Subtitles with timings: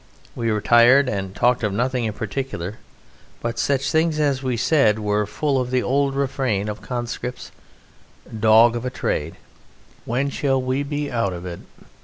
[0.35, 2.79] We were tired, and talked of nothing in particular,
[3.39, 7.51] but such things as we said were full of the old refrain of conscripts:
[8.39, 9.35] "Dog of a trade,"
[10.05, 11.59] "When shall we be out of it?"